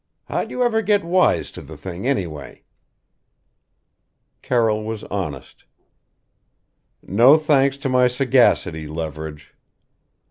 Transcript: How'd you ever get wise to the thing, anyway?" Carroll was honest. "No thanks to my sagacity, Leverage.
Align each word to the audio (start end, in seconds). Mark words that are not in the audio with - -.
How'd 0.25 0.49
you 0.49 0.63
ever 0.63 0.81
get 0.81 1.03
wise 1.03 1.51
to 1.51 1.61
the 1.61 1.77
thing, 1.77 2.07
anyway?" 2.07 2.63
Carroll 4.41 4.83
was 4.83 5.03
honest. 5.11 5.65
"No 7.03 7.37
thanks 7.37 7.77
to 7.77 7.87
my 7.87 8.07
sagacity, 8.07 8.87
Leverage. 8.87 9.53